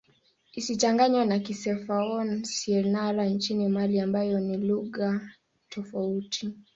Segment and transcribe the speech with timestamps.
[0.59, 5.21] Isichanganywe na Kisenoufo-Syenara nchini Mali ambayo ni lugha
[5.69, 6.53] tofauti.